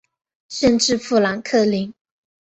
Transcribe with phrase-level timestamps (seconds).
[0.47, 1.93] 县治富兰克林。